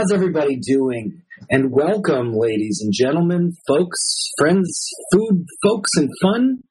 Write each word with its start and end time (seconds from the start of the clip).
How's 0.00 0.12
everybody 0.12 0.56
doing? 0.56 1.20
And 1.50 1.70
welcome, 1.70 2.32
ladies 2.32 2.80
and 2.82 2.90
gentlemen, 2.90 3.52
folks, 3.68 4.30
friends, 4.38 4.88
food, 5.12 5.44
folks, 5.62 5.90
and 5.94 6.08
fun 6.22 6.62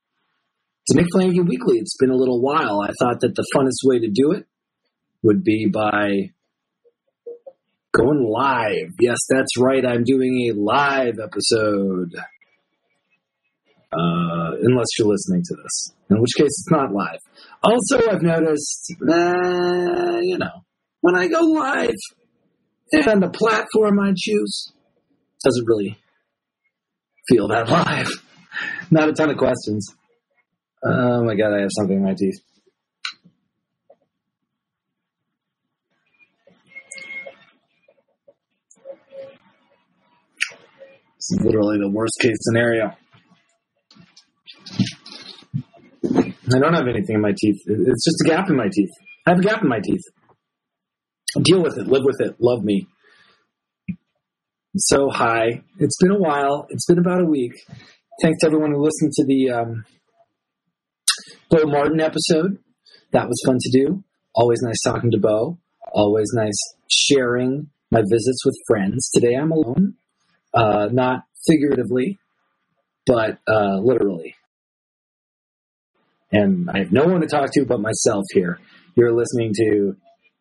to 0.87 0.97
Nick 0.97 1.05
Flanagan 1.11 1.45
Weekly. 1.45 1.77
It's 1.77 1.95
been 1.99 2.09
a 2.09 2.15
little 2.15 2.41
while. 2.41 2.81
I 2.81 2.89
thought 2.99 3.19
that 3.19 3.35
the 3.35 3.45
funnest 3.55 3.87
way 3.87 3.99
to 3.99 4.09
do 4.09 4.31
it 4.31 4.47
would 5.21 5.43
be 5.43 5.69
by 5.71 6.31
going 7.95 8.27
live. 8.27 8.95
Yes, 8.99 9.19
that's 9.29 9.59
right. 9.59 9.85
I'm 9.85 10.03
doing 10.03 10.49
a 10.49 10.59
live 10.59 11.19
episode. 11.23 12.15
Uh, 13.93 14.57
unless 14.63 14.87
you're 14.97 15.07
listening 15.07 15.43
to 15.43 15.55
this, 15.55 15.93
in 16.09 16.19
which 16.19 16.31
case 16.35 16.47
it's 16.47 16.71
not 16.71 16.91
live. 16.91 17.19
Also, 17.61 18.09
I've 18.09 18.23
noticed, 18.23 18.91
uh, 19.07 20.17
you 20.19 20.39
know, 20.39 20.65
when 21.01 21.15
I 21.15 21.27
go 21.27 21.41
live 21.41 21.93
and 22.91 23.21
the 23.21 23.29
platform 23.29 23.99
I 23.99 24.13
choose 24.17 24.71
doesn't 25.43 25.65
really 25.67 25.97
feel 27.27 27.47
that 27.47 27.69
live. 27.69 28.09
Not 28.91 29.09
a 29.09 29.13
ton 29.13 29.29
of 29.29 29.37
questions. 29.37 29.87
Oh 30.83 31.23
my 31.23 31.35
god, 31.35 31.53
I 31.53 31.61
have 31.61 31.69
something 31.77 31.97
in 31.97 32.03
my 32.03 32.15
teeth. 32.17 32.41
This 41.15 41.39
is 41.39 41.45
literally 41.45 41.77
the 41.77 41.91
worst 41.91 42.17
case 42.21 42.37
scenario. 42.39 42.95
I 46.51 46.59
don't 46.59 46.73
have 46.73 46.87
anything 46.87 47.15
in 47.15 47.21
my 47.21 47.33
teeth. 47.37 47.57
It's 47.67 48.05
just 48.05 48.21
a 48.25 48.29
gap 48.29 48.49
in 48.49 48.55
my 48.55 48.69
teeth. 48.71 48.89
I 49.27 49.31
have 49.31 49.39
a 49.39 49.43
gap 49.43 49.61
in 49.61 49.69
my 49.69 49.79
teeth. 49.83 50.01
Deal 51.41 51.61
with 51.61 51.77
it. 51.77 51.87
Live 51.87 52.03
with 52.03 52.19
it. 52.21 52.35
Love 52.39 52.63
me. 52.63 52.87
So, 54.77 55.09
hi. 55.09 55.63
It's 55.77 55.97
been 56.01 56.11
a 56.11 56.19
while. 56.19 56.65
It's 56.69 56.85
been 56.85 56.99
about 56.99 57.21
a 57.21 57.25
week. 57.25 57.53
Thanks 58.21 58.39
to 58.39 58.47
everyone 58.47 58.71
who 58.71 58.83
listened 58.83 59.11
to 59.13 59.25
the 59.25 59.49
um, 59.51 59.85
Bo 61.49 61.65
Martin 61.65 61.99
episode. 61.99 62.57
That 63.11 63.27
was 63.27 63.41
fun 63.45 63.57
to 63.59 63.71
do. 63.71 64.03
Always 64.33 64.61
nice 64.61 64.81
talking 64.83 65.11
to 65.11 65.19
Bo. 65.19 65.59
Always 65.91 66.29
nice 66.33 66.57
sharing 66.87 67.69
my 67.91 68.01
visits 68.01 68.45
with 68.45 68.55
friends. 68.67 69.09
Today 69.13 69.35
I'm 69.35 69.51
alone. 69.51 69.95
Uh, 70.53 70.89
not 70.91 71.23
figuratively, 71.47 72.17
but 73.05 73.39
uh, 73.47 73.77
literally. 73.77 74.35
And 76.31 76.69
I 76.71 76.79
have 76.79 76.91
no 76.91 77.05
one 77.05 77.21
to 77.21 77.27
talk 77.27 77.51
to 77.53 77.65
but 77.65 77.79
myself 77.79 78.25
here. 78.33 78.59
You're 78.95 79.13
listening 79.13 79.53
to 79.55 79.95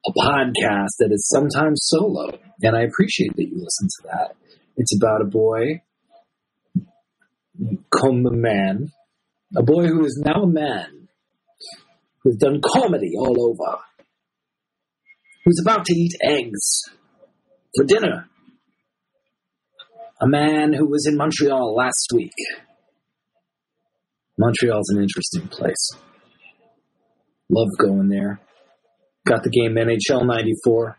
a 0.06 0.12
podcast 0.12 0.96
that 0.98 1.10
is 1.10 1.28
sometimes 1.28 1.80
solo, 1.82 2.38
and 2.62 2.77
I 2.77 2.82
appreciate 2.82 3.34
that 3.36 3.48
you 3.48 3.56
listen 3.56 3.88
to 3.88 4.08
that. 4.12 4.36
It's 4.77 4.96
about 4.96 5.22
a 5.22 5.24
boy, 5.24 5.82
come 7.91 8.26
a 8.26 8.32
man, 8.32 8.92
a 9.56 9.62
boy 9.62 9.86
who 9.86 10.04
is 10.04 10.22
now 10.25 10.42
a 10.42 10.47
man, 10.47 11.09
who's 12.22 12.36
done 12.36 12.60
comedy 12.64 13.12
all 13.19 13.50
over, 13.50 13.78
who's 15.44 15.60
about 15.60 15.84
to 15.86 15.94
eat 15.94 16.12
eggs 16.22 16.82
for 17.75 17.84
dinner. 17.84 18.28
A 20.20 20.26
man 20.26 20.72
who 20.72 20.88
was 20.88 21.06
in 21.06 21.16
Montreal 21.16 21.76
last 21.76 22.09
week. 22.12 22.34
Montreal's 24.36 24.91
an 24.91 25.00
interesting 25.00 25.47
place. 25.48 25.91
Love 27.48 27.69
going 27.78 28.09
there. 28.09 28.41
Got 29.28 29.43
the 29.43 29.50
game 29.50 29.75
NHL 29.75 30.27
94 30.27 30.97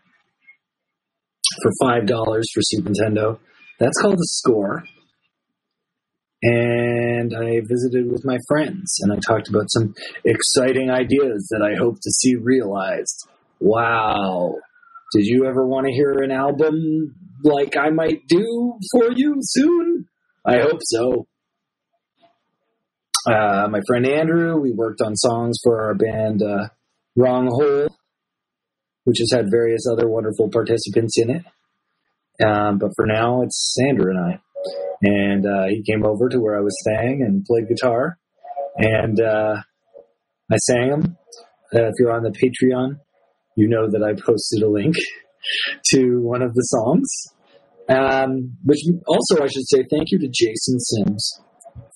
for 1.64 1.72
$5 1.82 2.08
for 2.08 2.62
Super 2.62 2.90
Nintendo. 2.92 3.40
That's 3.80 4.00
called 4.00 4.20
a 4.20 4.24
score. 4.24 4.84
And 6.44 7.34
I 7.36 7.60
visited 7.68 8.12
with 8.12 8.24
my 8.24 8.38
friends 8.48 8.98
and 9.02 9.12
I 9.12 9.18
talked 9.28 9.50
about 9.50 9.66
some 9.70 9.96
exciting 10.24 10.92
ideas 10.92 11.48
that 11.50 11.62
I 11.62 11.76
hope 11.78 11.96
to 11.96 12.12
see 12.12 12.36
realized. 12.36 13.28
Wow. 13.60 14.56
Did 15.14 15.26
you 15.26 15.48
ever 15.48 15.66
want 15.66 15.88
to 15.88 15.92
hear 15.92 16.22
an 16.22 16.32
album 16.32 17.16
like 17.44 17.76
I 17.78 17.90
might 17.90 18.28
do 18.28 18.78
for 18.92 19.12
you 19.16 19.38
soon? 19.42 20.06
I 20.46 20.60
hope 20.60 20.80
so. 20.84 21.26
Uh, 23.28 23.68
my 23.70 23.82
friend 23.88 24.06
Andrew, 24.06 24.60
we 24.62 24.72
worked 24.72 25.02
on 25.02 25.16
songs 25.16 25.58
for 25.64 25.82
our 25.82 25.96
band 25.96 26.42
uh, 26.44 26.70
Wrong 27.18 27.48
Hole, 27.48 27.90
which 29.10 29.18
has 29.18 29.32
had 29.34 29.50
various 29.50 29.82
other 29.92 30.08
wonderful 30.08 30.50
participants 30.52 31.18
in 31.18 31.32
it. 31.32 31.44
Um, 32.46 32.78
but 32.78 32.92
for 32.96 33.08
now, 33.08 33.42
it's 33.42 33.76
Andrew 33.88 34.12
and 34.12 34.20
I. 34.20 34.40
And 35.02 35.46
uh, 35.48 35.66
he 35.68 35.82
came 35.82 36.06
over 36.06 36.30
to 36.30 36.40
where 36.40 36.56
I 36.56 36.62
was 36.62 36.78
staying 36.82 37.24
and 37.26 37.44
played 37.44 37.68
guitar. 37.68 38.20
And 38.78 39.20
uh, 39.20 39.56
I 40.52 40.56
sang 40.58 40.90
him. 40.90 41.18
Uh, 41.74 41.88
if 41.88 41.94
you're 41.98 42.12
on 42.12 42.22
the 42.22 42.30
Patreon, 42.30 43.00
you 43.56 43.68
know 43.68 43.90
that 43.90 44.04
I 44.04 44.14
posted 44.14 44.62
a 44.62 44.70
link 44.70 44.94
to 45.94 46.22
one 46.22 46.44
of 46.44 46.54
the 46.54 46.62
songs. 46.62 47.10
Um, 47.90 48.58
which 48.64 48.82
also, 49.08 49.44
I 49.44 49.48
should 49.48 49.68
say 49.68 49.84
thank 49.90 50.12
you 50.12 50.20
to 50.20 50.30
Jason 50.32 50.80
Sims 50.80 51.42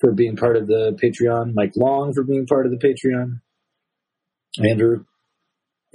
for 0.02 0.14
being 0.14 0.36
part 0.36 0.58
of 0.58 0.66
the 0.66 0.98
Patreon, 1.00 1.52
Mike 1.54 1.74
Long 1.76 2.12
for 2.16 2.24
being 2.24 2.48
part 2.48 2.66
of 2.66 2.72
the 2.72 2.80
Patreon, 2.80 3.40
Andrew 4.68 5.06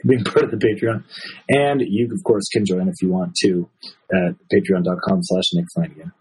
being 0.07 0.25
part 0.25 0.45
of 0.45 0.51
the 0.51 0.57
Patreon, 0.57 1.05
and 1.49 1.81
you, 1.81 2.09
of 2.13 2.23
course, 2.25 2.45
can 2.53 2.65
join 2.65 2.89
if 2.89 2.95
you 3.03 3.09
want 3.09 3.35
to 3.43 3.69
at 4.13 4.35
patreon.com 4.53 5.21
slash 5.23 5.45
Nick 5.55 5.67
Flanagan, 5.75 6.13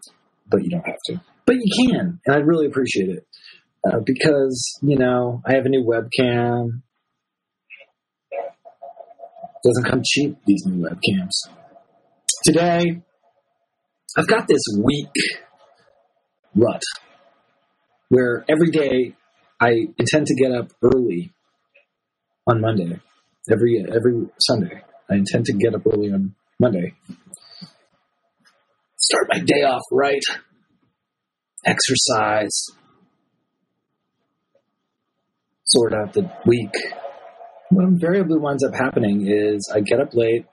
but 0.48 0.62
you 0.64 0.70
don't 0.70 0.86
have 0.86 0.98
to. 1.06 1.20
But 1.46 1.56
you 1.56 1.88
can, 1.90 2.20
and 2.26 2.36
I'd 2.36 2.46
really 2.46 2.66
appreciate 2.66 3.08
it 3.08 3.26
uh, 3.86 4.00
because, 4.04 4.78
you 4.82 4.98
know, 4.98 5.42
I 5.46 5.54
have 5.54 5.64
a 5.64 5.68
new 5.68 5.84
webcam. 5.84 6.82
Doesn't 9.64 9.90
come 9.90 10.02
cheap, 10.04 10.36
these 10.46 10.64
new 10.66 10.86
webcams. 10.86 11.50
Today, 12.44 13.02
I've 14.16 14.28
got 14.28 14.46
this 14.46 14.62
week 14.82 15.10
rut 16.54 16.82
where 18.08 18.44
every 18.48 18.70
day 18.70 19.14
I 19.60 19.88
intend 19.98 20.26
to 20.26 20.34
get 20.34 20.52
up 20.52 20.70
early 20.82 21.32
on 22.46 22.60
Monday. 22.60 23.00
Every 23.50 23.84
every 23.94 24.26
Sunday, 24.40 24.82
I 25.10 25.14
intend 25.14 25.46
to 25.46 25.52
get 25.54 25.74
up 25.74 25.82
early 25.86 26.12
on 26.12 26.34
Monday. 26.58 26.94
Start 28.96 29.28
my 29.32 29.38
day 29.40 29.62
off 29.62 29.82
right. 29.90 30.22
Exercise. 31.64 32.66
Sort 35.64 35.94
out 35.94 36.12
the 36.12 36.30
week. 36.46 36.74
What 37.70 37.84
invariably 37.84 38.38
winds 38.38 38.64
up 38.64 38.74
happening 38.74 39.26
is 39.28 39.70
I 39.74 39.80
get 39.80 40.00
up 40.00 40.14
late. 40.14 40.46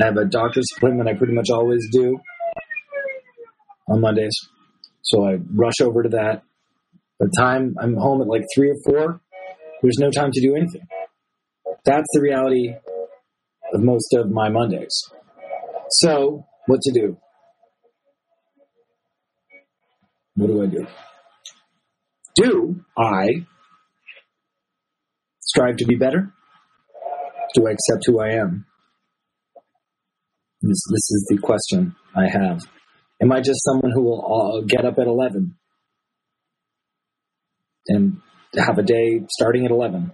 I 0.00 0.06
have 0.06 0.16
a 0.16 0.24
doctor's 0.24 0.66
appointment 0.76 1.08
I 1.08 1.14
pretty 1.14 1.32
much 1.32 1.50
always 1.50 1.84
do 1.90 2.18
on 3.88 4.00
Mondays. 4.00 4.34
So 5.02 5.26
I 5.26 5.38
rush 5.54 5.80
over 5.80 6.02
to 6.02 6.08
that. 6.10 6.42
By 7.18 7.26
the 7.26 7.34
time 7.36 7.76
I'm 7.80 7.96
home 7.96 8.20
at 8.20 8.28
like 8.28 8.44
three 8.54 8.70
or 8.70 8.76
four, 8.84 9.20
there's 9.82 9.98
no 9.98 10.10
time 10.10 10.30
to 10.32 10.40
do 10.40 10.54
anything. 10.54 10.86
That's 11.88 12.06
the 12.12 12.20
reality 12.20 12.74
of 13.72 13.80
most 13.80 14.12
of 14.12 14.30
my 14.30 14.50
Mondays. 14.50 15.10
So, 15.88 16.44
what 16.66 16.82
to 16.82 16.92
do? 16.92 17.16
What 20.34 20.48
do 20.48 20.62
I 20.62 20.66
do? 20.66 20.86
Do 22.36 22.84
I 22.98 23.46
strive 25.40 25.78
to 25.78 25.86
be 25.86 25.96
better? 25.96 26.30
Do 27.54 27.66
I 27.66 27.70
accept 27.70 28.04
who 28.04 28.20
I 28.20 28.32
am? 28.32 28.66
This, 30.60 30.82
this 30.92 31.10
is 31.10 31.26
the 31.30 31.38
question 31.38 31.96
I 32.14 32.28
have. 32.28 32.68
Am 33.22 33.32
I 33.32 33.40
just 33.40 33.64
someone 33.64 33.92
who 33.94 34.02
will 34.02 34.62
get 34.68 34.84
up 34.84 34.98
at 34.98 35.06
11 35.06 35.56
and 37.86 38.20
have 38.58 38.76
a 38.76 38.82
day 38.82 39.22
starting 39.30 39.64
at 39.64 39.70
11? 39.70 40.12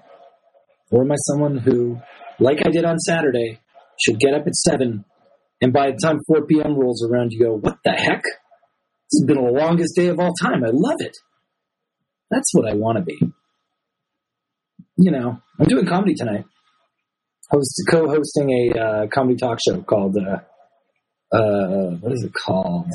Or 0.90 1.02
am 1.02 1.12
I 1.12 1.16
someone 1.16 1.58
who, 1.58 1.98
like 2.38 2.58
I 2.64 2.70
did 2.70 2.84
on 2.84 2.98
Saturday, 2.98 3.60
should 3.98 4.18
get 4.18 4.34
up 4.34 4.46
at 4.46 4.54
7 4.54 5.04
and 5.60 5.72
by 5.72 5.90
the 5.90 5.98
time 6.02 6.18
4 6.26 6.46
p.m. 6.46 6.76
rolls 6.76 7.06
around, 7.08 7.32
you 7.32 7.40
go, 7.40 7.54
what 7.54 7.78
the 7.84 7.92
heck? 7.92 8.22
This 8.22 9.20
has 9.20 9.24
been 9.26 9.42
the 9.42 9.50
longest 9.50 9.94
day 9.96 10.08
of 10.08 10.18
all 10.18 10.32
time. 10.42 10.64
I 10.64 10.70
love 10.72 10.98
it. 10.98 11.16
That's 12.30 12.52
what 12.52 12.68
I 12.68 12.74
want 12.74 12.98
to 12.98 13.04
be. 13.04 13.18
You 14.96 15.10
know, 15.10 15.38
I'm 15.58 15.66
doing 15.66 15.86
comedy 15.86 16.14
tonight. 16.14 16.44
I 17.52 17.56
was 17.56 17.86
co-hosting 17.90 18.50
a 18.50 18.78
uh, 18.78 19.06
comedy 19.06 19.36
talk 19.36 19.58
show 19.64 19.80
called 19.82 20.16
uh, 20.16 20.38
uh, 21.34 21.90
what 22.00 22.12
is 22.12 22.24
it 22.24 22.32
called? 22.32 22.90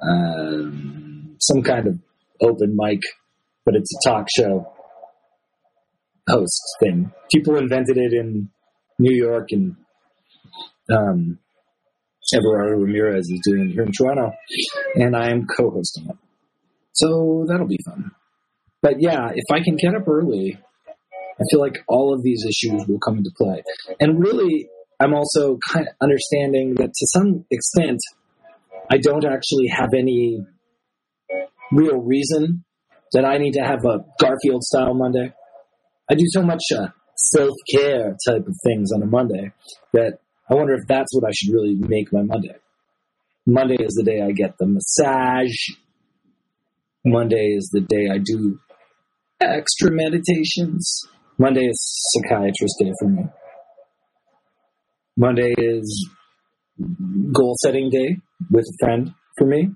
Um, 0.00 1.36
some 1.40 1.62
kind 1.62 1.86
of 1.86 1.98
open 2.40 2.76
mic, 2.76 3.00
but 3.64 3.74
it's 3.74 3.92
a 3.94 4.08
talk 4.08 4.26
show 4.36 4.72
host 6.28 6.60
thing. 6.80 7.12
People 7.32 7.56
invented 7.56 7.96
it 7.96 8.12
in 8.12 8.50
New 8.98 9.14
York 9.14 9.48
and 9.50 9.76
um, 10.94 11.38
Everardo 12.34 12.82
Ramirez 12.82 13.30
is 13.30 13.40
doing 13.44 13.70
it 13.70 13.72
here 13.72 13.84
in 13.84 13.92
Toronto, 13.92 14.32
and 14.94 15.16
I'm 15.16 15.46
co-hosting 15.56 16.08
it. 16.08 16.16
So 16.92 17.46
that'll 17.48 17.66
be 17.66 17.78
fun. 17.86 18.10
But 18.82 18.94
yeah, 19.00 19.30
if 19.34 19.44
I 19.50 19.60
can 19.64 19.76
get 19.76 19.94
up 19.94 20.06
early, 20.06 20.58
I 20.88 21.42
feel 21.50 21.60
like 21.60 21.78
all 21.88 22.12
of 22.12 22.22
these 22.22 22.44
issues 22.44 22.84
will 22.86 22.98
come 22.98 23.18
into 23.18 23.30
play. 23.36 23.62
And 24.00 24.20
really, 24.20 24.68
I'm 25.00 25.14
also 25.14 25.58
kind 25.72 25.86
of 25.86 25.94
understanding 26.02 26.74
that 26.76 26.88
to 26.88 27.06
some 27.14 27.44
extent, 27.50 28.00
I 28.90 28.98
don't 28.98 29.24
actually 29.24 29.68
have 29.68 29.90
any 29.96 30.40
real 31.72 31.98
reason 31.98 32.64
that 33.12 33.24
I 33.24 33.38
need 33.38 33.52
to 33.52 33.60
have 33.60 33.84
a 33.84 34.04
Garfield 34.20 34.62
style 34.64 34.94
Monday. 34.94 35.32
I 36.10 36.14
do 36.14 36.24
so 36.26 36.42
much 36.42 36.62
uh, 36.74 36.88
self 37.16 37.54
care 37.70 38.16
type 38.26 38.46
of 38.46 38.56
things 38.64 38.92
on 38.92 39.02
a 39.02 39.06
Monday 39.06 39.52
that 39.92 40.18
I 40.50 40.54
wonder 40.54 40.74
if 40.74 40.86
that's 40.88 41.14
what 41.14 41.28
I 41.28 41.32
should 41.32 41.52
really 41.52 41.74
make 41.74 42.12
my 42.12 42.22
Monday. 42.22 42.56
Monday 43.46 43.76
is 43.80 43.94
the 43.94 44.04
day 44.04 44.22
I 44.22 44.32
get 44.32 44.56
the 44.58 44.66
massage. 44.66 45.74
Monday 47.04 47.54
is 47.56 47.70
the 47.72 47.80
day 47.80 48.08
I 48.12 48.18
do 48.18 48.58
extra 49.40 49.90
meditations. 49.90 51.06
Monday 51.38 51.66
is 51.66 52.12
psychiatrist 52.12 52.76
day 52.80 52.92
for 52.98 53.08
me. 53.08 53.24
Monday 55.16 55.54
is 55.58 56.08
goal 57.32 57.54
setting 57.60 57.90
day 57.90 58.16
with 58.50 58.64
a 58.64 58.76
friend 58.84 59.14
for 59.36 59.46
me. 59.46 59.70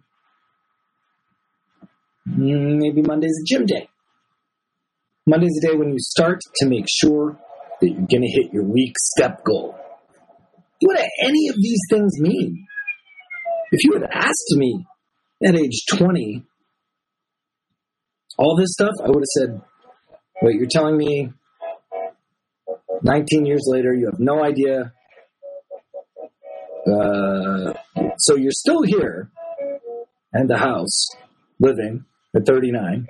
Maybe 2.26 3.02
Monday's 3.02 3.38
a 3.43 3.44
gym 3.44 3.67
day. 3.67 3.88
Monday's 5.26 5.52
the 5.60 5.69
day 5.69 5.76
when 5.76 5.90
you 5.90 5.98
start 6.00 6.40
to 6.56 6.66
make 6.66 6.86
sure 6.88 7.38
that 7.80 7.88
you're 7.88 8.06
going 8.10 8.22
to 8.22 8.28
hit 8.28 8.52
your 8.52 8.64
week 8.64 8.94
step 8.98 9.44
goal. 9.44 9.76
What 10.80 10.96
do 10.96 11.04
any 11.22 11.48
of 11.48 11.56
these 11.56 11.80
things 11.90 12.20
mean? 12.20 12.66
If 13.70 13.84
you 13.84 13.92
had 13.94 14.10
asked 14.12 14.52
me 14.56 14.84
at 15.44 15.54
age 15.54 15.84
20 15.90 16.44
all 18.36 18.56
this 18.56 18.72
stuff, 18.72 18.94
I 19.00 19.08
would 19.08 19.22
have 19.22 19.24
said, 19.38 19.60
wait, 20.42 20.56
you're 20.56 20.69
telling 20.69 20.96
me 20.96 21.32
19 23.02 23.46
years 23.46 23.64
later 23.66 23.94
you 23.94 24.06
have 24.06 24.18
no 24.18 24.42
idea. 24.42 24.92
Uh, 26.84 27.75
so 28.18 28.34
you're 28.34 28.50
still 28.50 28.82
here 28.82 29.30
and 30.32 30.50
the 30.50 30.58
house 30.58 31.08
living 31.60 32.06
at 32.34 32.44
39 32.44 33.06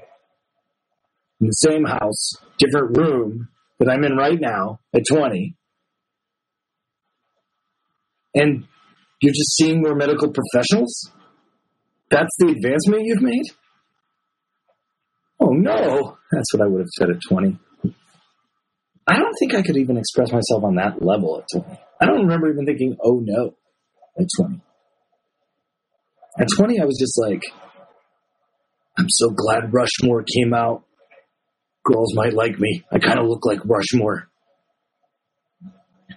in 1.43 1.49
the 1.49 1.53
same 1.55 1.85
house, 1.85 2.35
different 2.56 2.97
room 2.97 3.49
that 3.81 3.91
I'm 3.91 4.05
in 4.05 4.17
right 4.17 4.39
now 4.41 4.79
at 4.94 5.03
20. 5.11 5.56
And 8.35 8.65
you're 9.21 9.33
just 9.33 9.56
seeing 9.56 9.83
more 9.83 9.97
medical 9.97 10.33
professionals? 10.33 11.11
That's 12.11 12.31
the 12.39 12.47
advancement 12.47 13.03
you've 13.05 13.23
made? 13.23 13.43
Oh 15.41 15.50
no, 15.50 16.17
that's 16.31 16.55
what 16.55 16.62
I 16.62 16.69
would 16.69 16.81
have 16.81 16.89
said 16.97 17.11
at 17.11 17.17
20. 17.29 17.59
I 19.09 19.19
don't 19.19 19.35
think 19.41 19.56
I 19.56 19.62
could 19.62 19.77
even 19.77 19.97
express 19.97 20.31
myself 20.31 20.62
on 20.62 20.77
that 20.77 21.03
level 21.05 21.41
at 21.41 21.61
20. 21.61 21.81
I 22.00 22.06
don't 22.06 22.21
remember 22.21 22.53
even 22.53 22.67
thinking, 22.67 22.97
oh 23.03 23.21
no, 23.21 23.56
at 24.17 24.29
20. 24.39 24.61
At 26.39 26.47
20, 26.56 26.81
I 26.81 26.85
was 26.85 26.97
just 27.00 27.21
like, 27.21 27.43
I'm 28.97 29.09
so 29.09 29.31
glad 29.31 29.75
Rushmore 29.75 30.23
came 30.23 30.55
out. 30.55 30.85
Girls 31.84 32.14
might 32.14 32.34
like 32.34 32.58
me. 32.58 32.84
I 32.93 32.99
kind 32.99 33.19
of 33.19 33.26
look 33.26 33.44
like 33.44 33.61
Rushmore. 33.64 34.29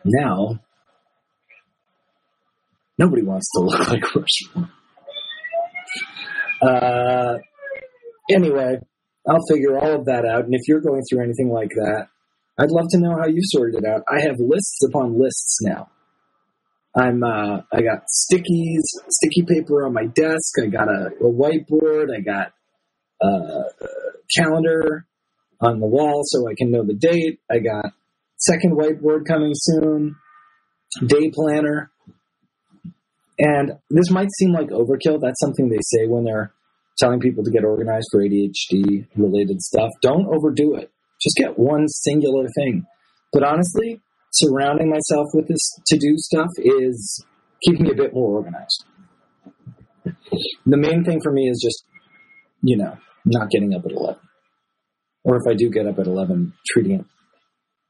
Now, 0.03 0.59
nobody 2.97 3.23
wants 3.23 3.49
to 3.55 3.61
look 3.61 3.87
like 3.89 4.03
Rushmore. 4.15 4.69
Uh, 6.61 7.37
anyway, 8.31 8.77
I'll 9.27 9.45
figure 9.49 9.77
all 9.77 9.99
of 9.99 10.05
that 10.05 10.25
out. 10.25 10.45
And 10.45 10.53
if 10.53 10.67
you're 10.67 10.81
going 10.81 11.01
through 11.09 11.23
anything 11.23 11.49
like 11.49 11.69
that, 11.69 12.07
I'd 12.57 12.71
love 12.71 12.85
to 12.91 12.99
know 12.99 13.17
how 13.17 13.27
you 13.27 13.39
sorted 13.41 13.83
it 13.83 13.85
out. 13.85 14.03
I 14.07 14.21
have 14.21 14.35
lists 14.39 14.79
upon 14.87 15.19
lists 15.19 15.57
now. 15.61 15.89
I'm 16.95 17.23
uh, 17.23 17.61
I 17.73 17.81
got 17.81 18.03
stickies, 18.07 18.83
sticky 19.09 19.43
paper 19.45 19.85
on 19.85 19.93
my 19.93 20.05
desk. 20.05 20.53
I 20.63 20.67
got 20.67 20.87
a, 20.87 21.09
a 21.19 21.29
whiteboard. 21.29 22.07
I 22.15 22.21
got 22.21 22.53
uh, 23.21 23.63
calendar 24.37 25.05
on 25.61 25.79
the 25.79 25.87
wall 25.87 26.21
so 26.25 26.47
I 26.49 26.53
can 26.57 26.71
know 26.71 26.83
the 26.83 26.93
date. 26.93 27.39
I 27.49 27.59
got 27.59 27.93
second 28.37 28.77
whiteboard 28.77 29.25
coming 29.27 29.53
soon, 29.53 30.15
day 31.05 31.31
planner. 31.33 31.91
And 33.37 33.73
this 33.89 34.11
might 34.11 34.29
seem 34.37 34.53
like 34.53 34.69
overkill. 34.69 35.19
That's 35.21 35.39
something 35.39 35.69
they 35.69 35.81
say 35.81 36.07
when 36.07 36.23
they're 36.23 36.53
telling 36.97 37.19
people 37.19 37.43
to 37.43 37.51
get 37.51 37.65
organized 37.65 38.07
for 38.11 38.21
ADHD 38.21 39.07
related 39.15 39.61
stuff. 39.61 39.91
Don't 40.01 40.27
overdo 40.33 40.75
it. 40.75 40.91
Just 41.21 41.35
get 41.37 41.59
one 41.59 41.87
singular 41.87 42.47
thing. 42.55 42.85
But 43.33 43.43
honestly, 43.43 44.01
surrounding 44.31 44.89
myself 44.89 45.27
with 45.33 45.47
this 45.47 45.61
to 45.87 45.97
do 45.97 46.13
stuff 46.17 46.49
is 46.57 47.25
keeping 47.61 47.83
me 47.83 47.91
a 47.91 47.95
bit 47.95 48.13
more 48.13 48.37
organized. 48.37 48.85
The 50.65 50.77
main 50.77 51.03
thing 51.03 51.19
for 51.21 51.31
me 51.31 51.49
is 51.49 51.61
just, 51.61 51.83
you 52.61 52.77
know, 52.77 52.97
not 53.25 53.49
getting 53.49 53.73
up 53.73 53.85
at 53.85 53.91
11. 53.91 54.19
Or 55.25 55.37
if 55.37 55.41
I 55.49 55.55
do 55.55 55.69
get 55.69 55.87
up 55.87 55.97
at 55.97 56.05
11, 56.05 56.53
treating 56.67 56.99
it 56.99 57.05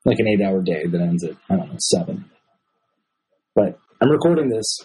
like 0.06 0.20
an 0.20 0.28
eight 0.28 0.42
hour 0.42 0.62
day 0.62 0.86
that 0.88 1.02
ends 1.02 1.24
at, 1.24 1.36
I 1.50 1.58
don't 1.58 1.70
know, 1.70 1.78
7. 1.78 2.26
But 3.54 3.78
I'm 4.02 4.10
recording 4.10 4.50
this 4.50 4.80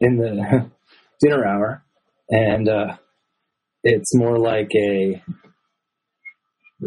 in 0.00 0.16
the 0.16 0.70
dinner 1.20 1.46
hour, 1.46 1.84
and 2.30 2.68
uh, 2.68 2.96
it's 3.84 4.16
more 4.16 4.38
like 4.38 4.70
a, 4.74 5.22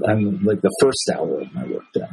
I'm 0.07 0.43
like 0.43 0.61
the 0.61 0.75
first 0.81 1.09
hour 1.13 1.41
of 1.41 1.53
my 1.53 1.65
work 1.65 1.83
day. 1.93 2.07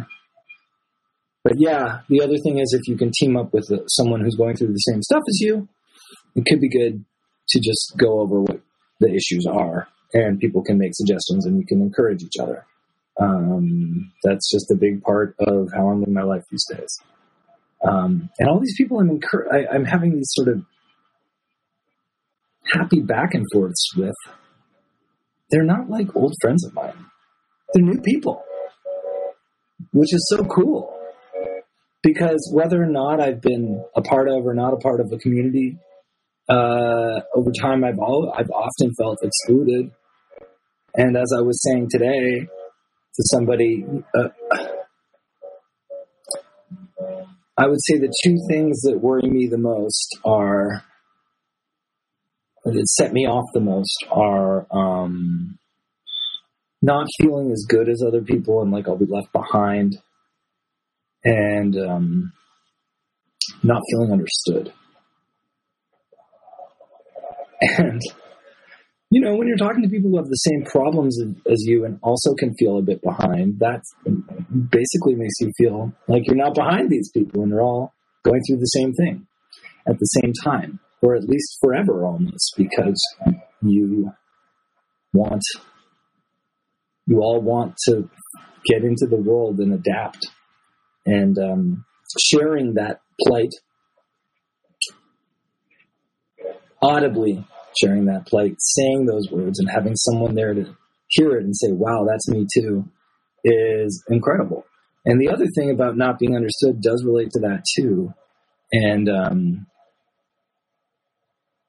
But 1.44 1.54
yeah, 1.56 2.00
the 2.08 2.22
other 2.22 2.36
thing 2.44 2.58
is 2.58 2.72
if 2.72 2.86
you 2.86 2.96
can 2.96 3.10
team 3.10 3.36
up 3.36 3.52
with 3.52 3.68
someone 3.88 4.20
who's 4.20 4.36
going 4.36 4.56
through 4.56 4.72
the 4.72 4.78
same 4.78 5.02
stuff 5.02 5.22
as 5.28 5.40
you, 5.40 5.68
it 6.36 6.44
could 6.46 6.60
be 6.60 6.68
good 6.68 7.04
to 7.48 7.60
just 7.60 7.94
go 7.98 8.20
over 8.20 8.42
what 8.42 8.60
the 9.00 9.12
issues 9.12 9.46
are 9.50 9.88
and 10.14 10.38
people 10.38 10.62
can 10.62 10.78
make 10.78 10.92
suggestions 10.94 11.46
and 11.46 11.56
we 11.56 11.64
can 11.64 11.80
encourage 11.80 12.22
each 12.22 12.36
other. 12.40 12.64
Um, 13.20 14.12
that's 14.24 14.50
just 14.50 14.70
a 14.70 14.76
big 14.76 15.02
part 15.02 15.34
of 15.40 15.68
how 15.74 15.88
I'm 15.88 16.00
living 16.00 16.14
my 16.14 16.22
life 16.22 16.42
these 16.50 16.64
days. 16.70 16.98
Um, 17.86 18.30
and 18.38 18.48
all 18.48 18.60
these 18.60 18.76
people 18.76 19.00
I'm 19.00 19.10
incur- 19.10 19.48
I, 19.52 19.74
I'm 19.74 19.84
having 19.84 20.14
these 20.14 20.30
sort 20.30 20.48
of 20.48 20.62
happy 22.72 23.00
back 23.00 23.34
and 23.34 23.44
forths 23.52 23.90
with, 23.96 24.14
they're 25.50 25.64
not 25.64 25.90
like 25.90 26.14
old 26.16 26.34
friends 26.40 26.64
of 26.64 26.74
mine. 26.74 27.06
They're 27.74 27.84
new 27.84 28.00
people, 28.00 28.42
which 29.92 30.14
is 30.14 30.26
so 30.28 30.44
cool. 30.44 30.98
Because 32.02 32.50
whether 32.52 32.82
or 32.82 32.86
not 32.86 33.20
I've 33.20 33.40
been 33.40 33.84
a 33.94 34.02
part 34.02 34.28
of 34.28 34.44
or 34.44 34.54
not 34.54 34.72
a 34.72 34.76
part 34.76 35.00
of 35.00 35.12
a 35.12 35.18
community, 35.18 35.78
uh, 36.48 37.20
over 37.34 37.50
time 37.60 37.84
I've 37.84 37.98
all 37.98 38.32
I've 38.36 38.50
often 38.50 38.92
felt 38.98 39.18
excluded 39.22 39.92
and 40.94 41.16
as 41.16 41.32
I 41.36 41.40
was 41.40 41.62
saying 41.62 41.88
today 41.90 42.48
to 43.14 43.22
somebody, 43.30 43.84
uh, 44.14 44.28
I 47.56 47.66
would 47.66 47.80
say 47.86 47.98
the 47.98 48.12
two 48.24 48.38
things 48.48 48.80
that 48.82 48.98
worry 49.00 49.28
me 49.28 49.46
the 49.46 49.58
most 49.58 50.18
are 50.24 50.82
that 52.64 52.88
set 52.88 53.12
me 53.12 53.26
off 53.26 53.44
the 53.52 53.60
most 53.60 54.04
are 54.10 54.66
um, 54.70 55.58
not 56.80 57.06
feeling 57.20 57.50
as 57.50 57.66
good 57.68 57.88
as 57.88 58.02
other 58.06 58.22
people 58.22 58.62
and 58.62 58.70
like 58.70 58.88
I'll 58.88 58.96
be 58.96 59.06
left 59.06 59.32
behind, 59.32 59.98
and 61.24 61.76
um, 61.76 62.32
not 63.62 63.82
feeling 63.90 64.12
understood. 64.12 64.72
And 67.78 68.02
you 69.12 69.20
know, 69.20 69.36
when 69.36 69.46
you're 69.46 69.58
talking 69.58 69.82
to 69.82 69.90
people 69.90 70.08
who 70.08 70.16
have 70.16 70.28
the 70.28 70.34
same 70.36 70.64
problems 70.64 71.20
as 71.50 71.62
you 71.66 71.84
and 71.84 71.98
also 72.02 72.32
can 72.34 72.54
feel 72.54 72.78
a 72.78 72.82
bit 72.82 73.02
behind, 73.02 73.58
that 73.58 73.82
basically 74.70 75.14
makes 75.14 75.34
you 75.38 75.52
feel 75.58 75.92
like 76.08 76.26
you're 76.26 76.34
not 76.34 76.54
behind 76.54 76.88
these 76.88 77.10
people 77.12 77.42
and 77.42 77.50
you're 77.50 77.60
all 77.60 77.92
going 78.22 78.40
through 78.48 78.56
the 78.56 78.64
same 78.64 78.94
thing 78.94 79.26
at 79.86 79.98
the 79.98 80.06
same 80.06 80.32
time, 80.42 80.80
or 81.02 81.14
at 81.14 81.24
least 81.24 81.58
forever 81.60 82.06
almost, 82.06 82.54
because 82.56 82.98
you 83.60 84.10
want, 85.12 85.42
you 87.06 87.18
all 87.20 87.42
want 87.42 87.74
to 87.88 88.08
get 88.64 88.82
into 88.82 89.06
the 89.06 89.20
world 89.20 89.58
and 89.58 89.74
adapt. 89.74 90.26
And 91.04 91.36
um, 91.38 91.84
sharing 92.18 92.74
that 92.74 93.02
plight 93.20 93.52
audibly 96.80 97.44
sharing 97.80 98.06
that 98.06 98.26
plight, 98.26 98.56
saying 98.58 99.06
those 99.06 99.30
words, 99.30 99.58
and 99.58 99.68
having 99.70 99.96
someone 99.96 100.34
there 100.34 100.54
to 100.54 100.76
hear 101.08 101.36
it 101.36 101.44
and 101.44 101.56
say, 101.56 101.68
wow, 101.70 102.06
that's 102.08 102.28
me 102.28 102.46
too, 102.54 102.84
is 103.44 104.04
incredible. 104.08 104.64
And 105.04 105.20
the 105.20 105.30
other 105.30 105.46
thing 105.54 105.70
about 105.70 105.96
not 105.96 106.18
being 106.18 106.36
understood 106.36 106.80
does 106.80 107.04
relate 107.04 107.30
to 107.32 107.40
that 107.40 107.64
too. 107.76 108.12
And 108.72 109.08
um, 109.08 109.66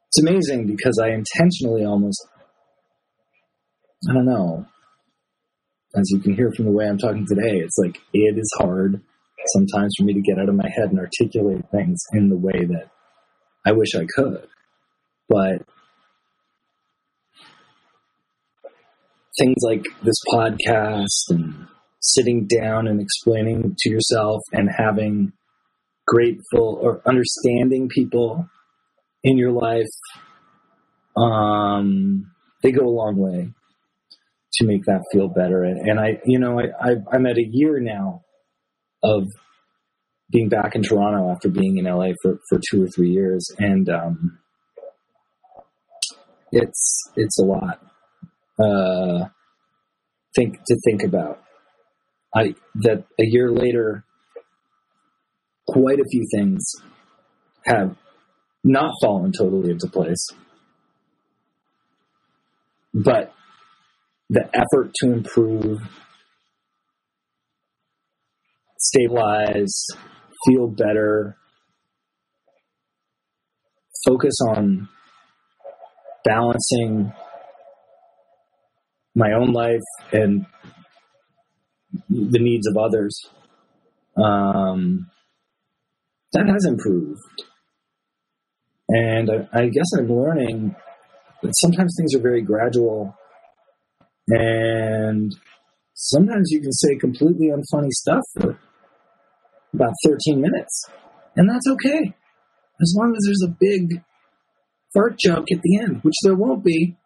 it's 0.07 0.21
amazing 0.21 0.67
because 0.67 0.99
I 1.01 1.09
intentionally 1.09 1.85
almost, 1.85 2.25
I 4.09 4.13
don't 4.13 4.25
know, 4.25 4.65
as 5.95 6.09
you 6.09 6.19
can 6.19 6.35
hear 6.35 6.51
from 6.55 6.65
the 6.65 6.71
way 6.71 6.87
I'm 6.87 6.97
talking 6.97 7.25
today, 7.27 7.57
it's 7.57 7.77
like 7.77 7.97
it 8.13 8.37
is 8.37 8.51
hard 8.57 9.01
sometimes 9.53 9.93
for 9.97 10.05
me 10.05 10.13
to 10.13 10.21
get 10.21 10.39
out 10.39 10.49
of 10.49 10.55
my 10.55 10.69
head 10.69 10.89
and 10.89 10.99
articulate 10.99 11.65
things 11.71 11.99
in 12.13 12.29
the 12.29 12.37
way 12.37 12.65
that 12.65 12.89
I 13.65 13.73
wish 13.73 13.95
I 13.95 14.05
could. 14.15 14.47
But 15.29 15.65
things 19.39 19.57
like 19.63 19.83
this 20.03 20.15
podcast 20.31 21.29
and 21.29 21.67
sitting 22.01 22.47
down 22.47 22.87
and 22.87 23.01
explaining 23.01 23.75
to 23.79 23.89
yourself 23.89 24.41
and 24.51 24.69
having 24.77 25.31
grateful 26.05 26.77
or 26.81 27.01
understanding 27.05 27.87
people 27.89 28.45
in 29.23 29.37
your 29.37 29.51
life 29.51 29.87
um, 31.15 32.31
they 32.61 32.71
go 32.71 32.85
a 32.85 32.89
long 32.89 33.15
way 33.17 33.49
to 34.53 34.65
make 34.65 34.83
that 34.85 35.01
feel 35.11 35.27
better. 35.27 35.63
And, 35.63 35.89
and 35.89 35.99
i 35.99 36.19
you 36.25 36.39
know 36.39 36.59
I, 36.59 36.95
i'm 37.11 37.25
at 37.25 37.37
a 37.37 37.47
year 37.49 37.79
now 37.79 38.21
of 39.01 39.27
being 40.31 40.49
back 40.49 40.75
in 40.75 40.83
toronto 40.83 41.31
after 41.31 41.49
being 41.49 41.77
in 41.77 41.85
la 41.85 42.11
for, 42.21 42.39
for 42.49 42.59
two 42.69 42.83
or 42.83 42.87
three 42.87 43.11
years. 43.11 43.47
And 43.59 43.89
um, 43.89 44.39
it's 46.51 47.09
it's 47.15 47.39
a 47.39 47.43
lot 47.43 47.79
uh, 48.59 49.25
think 50.35 50.59
to 50.65 50.77
think 50.85 51.03
about. 51.03 51.41
I 52.35 52.55
that 52.75 53.05
a 53.19 53.25
year 53.25 53.51
later, 53.51 54.03
quite 55.67 55.99
a 55.99 56.05
few 56.09 56.25
things 56.35 56.63
have 57.65 57.95
not 58.63 58.91
fallen 59.01 59.31
totally 59.37 59.71
into 59.71 59.87
place, 59.87 60.27
but 62.93 63.33
the 64.29 64.49
effort 64.53 64.91
to 64.95 65.11
improve, 65.11 65.79
stabilize, 68.77 69.85
feel 70.45 70.67
better, 70.67 71.37
focus 74.05 74.35
on 74.49 74.89
balancing 76.25 77.13
my 79.15 79.33
own 79.33 79.51
life 79.51 79.81
and 80.11 80.45
the 82.09 82.39
needs 82.39 82.67
of 82.67 82.77
others. 82.77 83.17
Um, 84.17 85.09
that 86.33 86.47
has 86.47 86.65
improved. 86.65 87.43
And 88.89 89.29
I, 89.29 89.47
I 89.53 89.67
guess 89.69 89.85
I'm 89.97 90.09
learning 90.09 90.75
that 91.41 91.53
sometimes 91.57 91.95
things 91.97 92.15
are 92.15 92.21
very 92.21 92.41
gradual 92.41 93.15
and 94.27 95.35
sometimes 95.93 96.49
you 96.51 96.61
can 96.61 96.71
say 96.71 96.95
completely 96.95 97.47
unfunny 97.47 97.89
stuff 97.89 98.23
for 98.39 98.57
about 99.73 99.93
13 100.05 100.39
minutes. 100.39 100.85
And 101.35 101.49
that's 101.49 101.67
okay. 101.67 102.13
As 102.81 102.95
long 102.97 103.15
as 103.15 103.23
there's 103.25 103.43
a 103.45 103.55
big 103.59 104.01
fart 104.93 105.17
joke 105.19 105.45
at 105.51 105.61
the 105.61 105.79
end, 105.79 106.03
which 106.03 106.15
there 106.23 106.35
won't 106.35 106.63
be, 106.63 106.97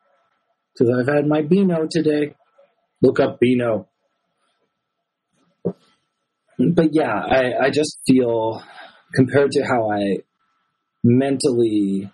because 0.77 0.93
I've 0.93 1.13
had 1.13 1.27
my 1.27 1.41
Beano 1.41 1.87
today. 1.89 2.35
Look 3.01 3.19
up 3.19 3.39
Beano 3.39 3.87
but 6.59 6.89
yeah, 6.91 7.13
I, 7.13 7.65
I 7.65 7.69
just 7.69 7.99
feel 8.07 8.63
compared 9.13 9.51
to 9.51 9.63
how 9.63 9.91
I 9.91 10.17
mentally 11.03 12.11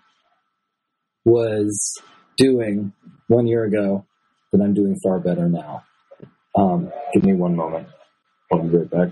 was 1.24 1.98
doing 2.36 2.92
one 3.28 3.46
year 3.46 3.64
ago, 3.64 4.04
that 4.52 4.60
I'm 4.60 4.74
doing 4.74 4.96
far 5.02 5.18
better 5.18 5.48
now. 5.48 5.84
Um, 6.54 6.92
give 7.12 7.24
me 7.24 7.32
one 7.32 7.56
moment. 7.56 7.88
I'll 8.52 8.62
be 8.62 8.76
right 8.76 8.90
back. 8.90 9.08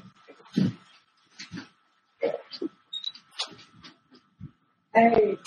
Hey, 4.94 5.38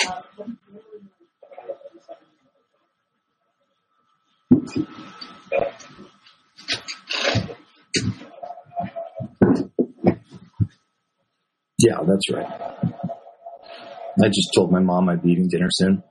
Yeah, 11.78 12.00
that's 12.08 12.32
right. 12.32 12.48
I 14.24 14.28
just 14.28 14.50
told 14.56 14.72
my 14.72 14.80
mom 14.80 15.10
I'd 15.10 15.22
be 15.22 15.32
eating 15.32 15.50
dinner 15.50 15.68
soon. 15.72 16.04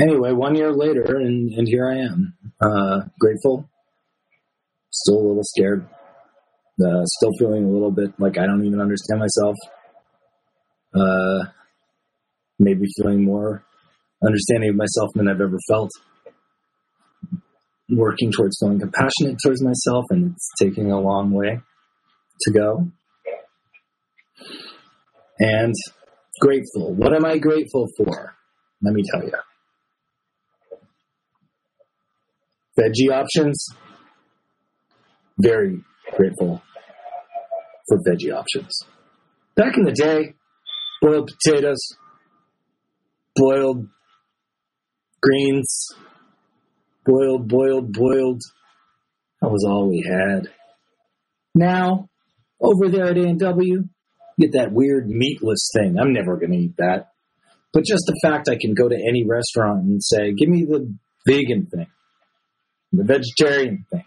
Anyway, 0.00 0.32
one 0.32 0.54
year 0.54 0.72
later, 0.72 1.16
and, 1.16 1.52
and 1.52 1.68
here 1.68 1.88
I 1.88 1.98
am. 1.98 2.34
Uh, 2.60 3.00
grateful, 3.18 3.68
still 4.90 5.18
a 5.18 5.26
little 5.26 5.42
scared, 5.44 5.86
uh, 6.84 7.04
still 7.04 7.32
feeling 7.38 7.64
a 7.64 7.68
little 7.68 7.90
bit 7.90 8.10
like 8.18 8.38
I 8.38 8.46
don't 8.46 8.64
even 8.64 8.80
understand 8.80 9.20
myself. 9.20 9.56
Uh, 10.94 11.50
maybe 12.58 12.86
feeling 12.96 13.24
more 13.24 13.64
understanding 14.24 14.70
of 14.70 14.76
myself 14.76 15.10
than 15.14 15.28
I've 15.28 15.40
ever 15.40 15.58
felt. 15.68 15.90
Working 17.90 18.30
towards 18.30 18.56
feeling 18.60 18.78
compassionate 18.78 19.38
towards 19.42 19.62
myself, 19.64 20.04
and 20.10 20.32
it's 20.32 20.48
taking 20.60 20.92
a 20.92 21.00
long 21.00 21.32
way 21.32 21.60
to 22.42 22.52
go 22.52 22.86
and 25.40 25.74
grateful. 26.40 26.94
What 26.94 27.14
am 27.14 27.24
I 27.24 27.38
grateful 27.38 27.88
for? 27.96 28.36
Let 28.82 28.94
me 28.94 29.02
tell 29.10 29.24
you. 29.24 29.32
Veggie 32.78 33.12
options. 33.12 33.66
Very 35.38 35.82
grateful 36.12 36.62
for 37.88 37.98
veggie 38.06 38.32
options. 38.32 38.84
Back 39.56 39.76
in 39.76 39.84
the 39.84 39.92
day, 39.92 40.34
boiled 41.02 41.30
potatoes, 41.42 41.80
boiled 43.34 43.88
greens, 45.20 45.88
boiled, 47.04 47.48
boiled, 47.48 47.92
boiled. 47.92 48.42
That 49.40 49.50
was 49.50 49.64
all 49.66 49.88
we 49.88 50.02
had. 50.06 50.48
Now, 51.54 52.08
over 52.60 52.88
there 52.88 53.06
at 53.06 53.16
A&W, 53.16 53.84
get 54.38 54.52
that 54.52 54.72
weird 54.72 55.08
meatless 55.08 55.70
thing. 55.74 55.98
I'm 55.98 56.12
never 56.12 56.36
going 56.36 56.52
to 56.52 56.58
eat 56.58 56.76
that. 56.78 57.10
But 57.72 57.84
just 57.84 58.04
the 58.06 58.18
fact 58.22 58.48
I 58.48 58.56
can 58.60 58.74
go 58.74 58.88
to 58.88 58.94
any 58.94 59.24
restaurant 59.26 59.84
and 59.84 60.02
say, 60.02 60.32
give 60.32 60.48
me 60.48 60.64
the 60.64 60.92
vegan 61.26 61.66
thing, 61.66 61.86
the 62.92 63.04
vegetarian 63.04 63.84
thing. 63.90 64.04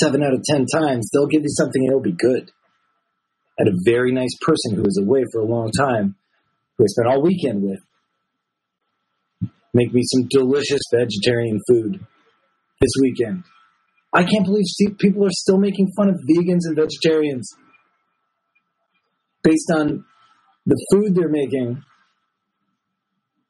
Seven 0.00 0.22
out 0.22 0.34
of 0.34 0.42
ten 0.42 0.66
times, 0.66 1.10
they'll 1.12 1.28
give 1.28 1.42
you 1.42 1.50
something 1.50 1.82
and 1.82 1.90
it'll 1.90 2.00
be 2.00 2.12
good. 2.12 2.50
I 3.58 3.64
had 3.64 3.68
a 3.68 3.78
very 3.84 4.12
nice 4.12 4.36
person 4.40 4.74
who 4.74 4.82
was 4.82 4.98
away 4.98 5.24
for 5.32 5.40
a 5.40 5.46
long 5.46 5.70
time, 5.70 6.16
who 6.76 6.84
I 6.84 6.86
spent 6.88 7.08
all 7.08 7.22
weekend 7.22 7.62
with, 7.62 7.80
make 9.76 9.92
me 9.92 10.02
some 10.04 10.26
delicious 10.30 10.80
vegetarian 10.92 11.60
food 11.68 12.00
this 12.80 12.90
weekend. 13.02 13.44
I 14.12 14.24
can't 14.24 14.46
believe 14.46 14.64
people 14.98 15.26
are 15.26 15.30
still 15.30 15.58
making 15.58 15.92
fun 15.96 16.08
of 16.08 16.16
vegans 16.28 16.64
and 16.64 16.74
vegetarians 16.74 17.54
based 19.42 19.70
on 19.74 20.04
the 20.64 20.86
food 20.90 21.14
they're 21.14 21.28
making, 21.28 21.82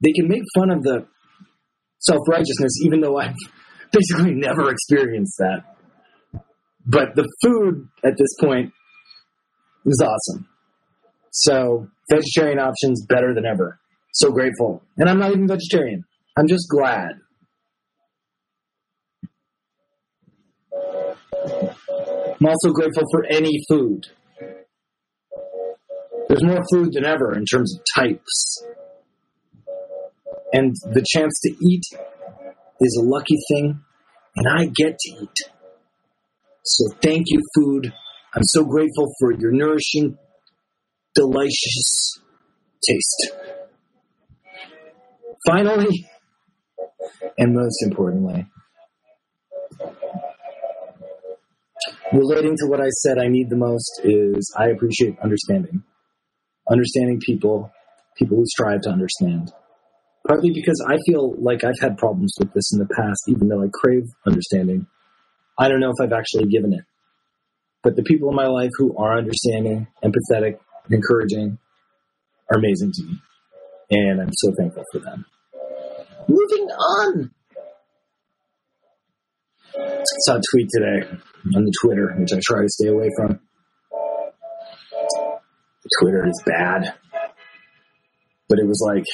they 0.02 0.12
can 0.12 0.28
make 0.28 0.42
fun 0.54 0.70
of 0.70 0.82
the 0.82 1.06
self 2.00 2.20
righteousness, 2.28 2.72
even 2.84 3.00
though 3.00 3.16
I've 3.16 3.34
basically 3.92 4.34
never 4.34 4.70
experienced 4.70 5.36
that. 5.38 5.76
But 6.84 7.14
the 7.16 7.26
food 7.42 7.88
at 8.04 8.16
this 8.18 8.34
point 8.40 8.72
is 9.86 10.02
awesome. 10.04 10.48
So, 11.30 11.88
vegetarian 12.10 12.58
options 12.58 13.04
better 13.08 13.34
than 13.34 13.44
ever. 13.44 13.78
So 14.12 14.30
grateful. 14.30 14.82
And 14.96 15.08
I'm 15.08 15.18
not 15.18 15.32
even 15.32 15.46
vegetarian, 15.46 16.04
I'm 16.38 16.46
just 16.46 16.68
glad. 16.68 17.20
I'm 22.38 22.46
also 22.46 22.70
grateful 22.72 23.04
for 23.10 23.24
any 23.30 23.64
food. 23.68 24.06
There's 26.28 26.44
more 26.44 26.62
food 26.70 26.92
than 26.92 27.06
ever 27.06 27.34
in 27.34 27.46
terms 27.46 27.74
of 27.74 27.82
types. 27.96 28.64
And 30.52 30.74
the 30.92 31.04
chance 31.14 31.40
to 31.44 31.56
eat 31.64 31.84
is 32.80 33.00
a 33.02 33.06
lucky 33.06 33.38
thing, 33.48 33.80
and 34.36 34.46
I 34.48 34.66
get 34.66 34.98
to 34.98 35.12
eat. 35.12 35.38
So 36.64 36.88
thank 37.02 37.26
you, 37.28 37.40
food. 37.54 37.92
I'm 38.34 38.44
so 38.44 38.64
grateful 38.64 39.10
for 39.18 39.32
your 39.32 39.52
nourishing, 39.52 40.18
delicious 41.14 42.20
taste. 42.86 43.30
Finally, 45.46 46.06
and 47.38 47.54
most 47.54 47.82
importantly, 47.82 48.46
relating 52.12 52.56
to 52.56 52.66
what 52.66 52.80
I 52.80 52.88
said 53.02 53.18
I 53.18 53.28
need 53.28 53.50
the 53.50 53.56
most 53.56 54.00
is 54.04 54.54
I 54.58 54.68
appreciate 54.68 55.18
understanding 55.20 55.82
understanding 56.70 57.20
people, 57.24 57.70
people 58.16 58.36
who 58.38 58.46
strive 58.46 58.80
to 58.82 58.90
understand. 58.90 59.52
Partly 60.26 60.50
because 60.52 60.84
I 60.86 60.96
feel 61.06 61.34
like 61.38 61.62
I've 61.62 61.78
had 61.80 61.96
problems 61.98 62.34
with 62.38 62.52
this 62.52 62.72
in 62.72 62.80
the 62.80 62.88
past, 62.96 63.20
even 63.28 63.48
though 63.48 63.62
I 63.62 63.68
crave 63.72 64.04
understanding. 64.26 64.86
I 65.58 65.68
don't 65.68 65.80
know 65.80 65.92
if 65.96 66.02
I've 66.02 66.12
actually 66.12 66.46
given 66.46 66.72
it. 66.72 66.84
But 67.82 67.94
the 67.94 68.02
people 68.02 68.28
in 68.30 68.34
my 68.34 68.46
life 68.46 68.70
who 68.76 68.96
are 68.96 69.16
understanding, 69.16 69.86
empathetic, 70.02 70.58
encouraging 70.90 71.58
are 72.50 72.58
amazing 72.58 72.90
to 72.92 73.04
me. 73.04 73.20
And 73.90 74.20
I'm 74.20 74.32
so 74.32 74.52
thankful 74.58 74.82
for 74.92 74.98
them. 74.98 75.24
Moving 76.48 76.68
on. 76.68 77.30
Saw 80.26 80.36
a 80.36 80.40
tweet 80.52 80.68
today 80.72 81.08
on 81.54 81.64
the 81.64 81.72
Twitter, 81.82 82.14
which 82.18 82.32
I 82.32 82.40
try 82.42 82.62
to 82.62 82.68
stay 82.68 82.88
away 82.88 83.10
from. 83.16 83.40
Twitter 86.00 86.26
is 86.26 86.42
bad. 86.44 86.94
But 88.48 88.58
it 88.58 88.66
was 88.66 88.80
like, 88.86 89.04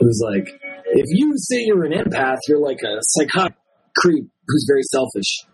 it 0.00 0.04
was 0.04 0.22
like, 0.32 0.48
if 0.86 1.06
you 1.08 1.32
say 1.36 1.64
you're 1.64 1.84
an 1.84 1.92
empath, 1.92 2.38
you're 2.48 2.60
like 2.60 2.80
a 2.82 2.98
psychotic 3.00 3.56
creep 3.96 4.24
who's 4.46 4.66
very 4.68 4.82
selfish. 4.82 5.46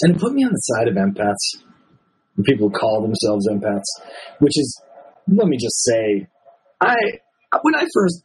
And 0.00 0.14
it 0.14 0.20
put 0.20 0.32
me 0.32 0.44
on 0.44 0.52
the 0.52 0.58
side 0.58 0.88
of 0.88 0.94
empaths. 0.94 1.62
People 2.44 2.70
call 2.70 3.02
themselves 3.02 3.48
empaths, 3.48 3.90
which 4.38 4.56
is, 4.56 4.80
let 5.26 5.48
me 5.48 5.58
just 5.58 5.84
say, 5.84 6.28
I 6.80 6.94
when 7.62 7.74
I 7.74 7.84
first 7.94 8.22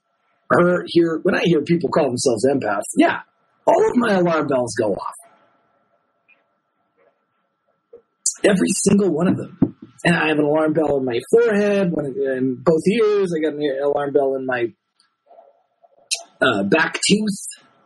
heard 0.50 0.86
hear 0.88 1.20
when 1.24 1.36
I 1.36 1.42
hear 1.44 1.62
people 1.62 1.90
call 1.90 2.06
themselves 2.06 2.46
empaths, 2.46 2.82
yeah, 2.98 3.22
all 3.66 3.90
of 3.90 3.96
my 3.96 4.14
alarm 4.14 4.48
bells 4.48 4.76
go 4.80 4.94
off. 4.94 5.14
Every 8.44 8.70
single 8.70 9.12
one 9.12 9.28
of 9.28 9.38
them. 9.38 9.78
And 10.06 10.16
I 10.18 10.28
have 10.28 10.38
an 10.38 10.44
alarm 10.44 10.74
bell 10.74 10.98
in 10.98 11.06
my 11.06 11.18
forehead, 11.32 11.92
one 11.92 12.06
in 12.06 12.56
both 12.62 12.82
ears. 12.92 13.32
I 13.34 13.40
got 13.42 13.54
an 13.54 13.80
alarm 13.82 14.12
bell 14.12 14.36
in 14.36 14.46
my 14.46 14.74
uh, 16.42 16.64
back 16.64 17.00
tooth 17.08 17.40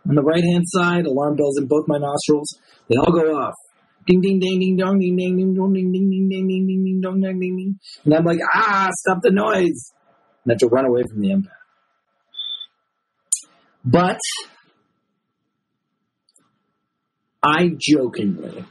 on 0.09 0.15
the 0.15 0.23
right 0.23 0.43
hand 0.43 0.63
side. 0.65 1.05
Alarm 1.05 1.35
bells 1.35 1.59
in 1.59 1.67
both 1.67 1.85
my 1.87 1.99
nostrils. 1.99 2.57
They 2.89 2.95
all 2.97 3.11
go 3.11 3.37
off. 3.37 3.53
Ding 4.07 4.21
ding 4.21 4.39
ding 4.39 4.59
ding 4.59 4.77
dong 4.77 4.99
ding 4.99 5.15
ding 5.15 5.37
ding 5.37 5.53
dong 5.53 5.73
ding 5.73 5.91
ding 5.91 6.09
ding 6.09 6.29
ding 6.29 6.47
ding 6.47 6.65
ding 6.65 6.83
ding 6.85 7.01
dong 7.01 7.21
ding 7.21 7.39
ding 7.39 7.57
ding. 7.57 7.79
And 8.05 8.13
I'm 8.15 8.25
like, 8.25 8.39
ah, 8.51 8.89
stop 8.91 9.19
the 9.21 9.31
noise. 9.31 9.93
And 10.47 10.53
have 10.53 10.59
to 10.59 10.67
run 10.67 10.85
away 10.85 11.03
from 11.03 11.19
the 11.19 11.27
empath. 11.27 11.49
But 13.83 14.19
I 17.43 17.71
jokingly, 17.77 18.63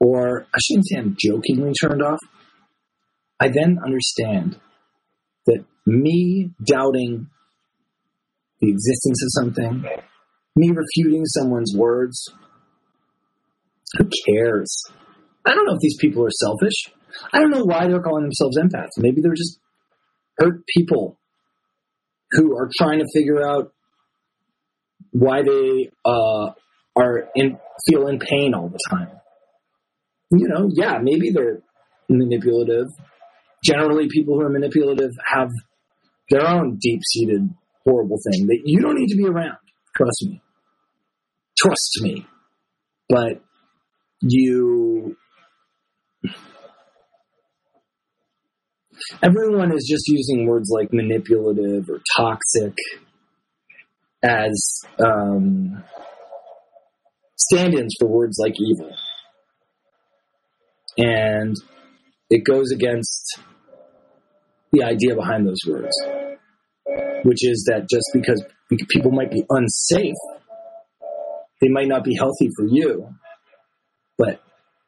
or 0.00 0.46
I 0.52 0.58
shouldn't 0.60 0.88
say 0.88 0.98
I'm 0.98 1.16
jokingly 1.16 1.72
turned 1.80 2.02
off. 2.02 2.18
I 3.38 3.46
then 3.48 3.78
understand 3.84 4.58
that 5.46 5.64
me 5.86 6.50
doubting 6.66 7.28
the 8.60 8.70
existence 8.70 9.22
of 9.22 9.28
something, 9.30 9.84
me 10.56 10.70
refuting 10.70 11.24
someone's 11.26 11.74
words, 11.76 12.28
who 13.98 14.08
cares? 14.26 14.84
I 15.44 15.54
don't 15.54 15.64
know 15.64 15.74
if 15.74 15.80
these 15.80 15.96
people 16.00 16.24
are 16.24 16.30
selfish. 16.30 16.92
I 17.32 17.38
don't 17.38 17.50
know 17.50 17.64
why 17.64 17.86
they're 17.86 18.02
calling 18.02 18.24
themselves 18.24 18.58
empaths. 18.58 18.98
Maybe 18.98 19.20
they're 19.20 19.34
just 19.34 19.60
hurt 20.38 20.64
people 20.76 21.18
who 22.32 22.56
are 22.56 22.68
trying 22.76 22.98
to 22.98 23.06
figure 23.14 23.46
out 23.46 23.72
why 25.10 25.42
they 25.42 25.90
uh, 26.04 26.50
are 26.96 27.28
in 27.34 27.58
feel 27.88 28.08
in 28.08 28.18
pain 28.18 28.54
all 28.54 28.68
the 28.68 28.78
time. 28.90 29.10
You 30.30 30.48
know, 30.48 30.68
yeah, 30.72 30.98
maybe 31.00 31.30
they're 31.30 31.62
manipulative. 32.08 32.86
Generally, 33.62 34.08
people 34.10 34.34
who 34.34 34.42
are 34.42 34.50
manipulative 34.50 35.12
have 35.24 35.50
their 36.30 36.46
own 36.46 36.78
deep 36.80 37.00
seated 37.04 37.48
horrible 37.84 38.18
thing 38.32 38.46
that 38.46 38.62
you 38.64 38.80
don't 38.80 38.96
need 38.96 39.08
to 39.08 39.16
be 39.16 39.26
around. 39.26 39.58
Trust 39.96 40.24
me. 40.26 40.42
Trust 41.56 41.98
me. 42.00 42.26
But 43.08 43.42
you 44.20 45.16
everyone 49.22 49.72
is 49.72 49.86
just 49.88 50.08
using 50.08 50.46
words 50.46 50.70
like 50.70 50.92
manipulative 50.92 51.88
or 51.88 52.00
toxic 52.16 52.74
as 54.22 54.80
um, 55.04 55.84
stand-ins 57.36 57.94
for 57.98 58.08
words 58.08 58.38
like 58.40 58.54
evil. 58.58 58.90
And 60.96 61.56
it 62.30 62.44
goes 62.44 62.70
against 62.72 63.38
the 64.72 64.84
idea 64.84 65.14
behind 65.14 65.46
those 65.46 65.60
words 65.68 65.94
which 67.22 67.46
is 67.46 67.64
that 67.70 67.88
just 67.88 68.10
because 68.12 68.44
people 68.90 69.10
might 69.12 69.30
be 69.30 69.44
unsafe 69.48 70.14
they 71.60 71.68
might 71.68 71.86
not 71.86 72.02
be 72.02 72.16
healthy 72.16 72.50
for 72.56 72.66
you 72.66 73.08
but 74.18 74.40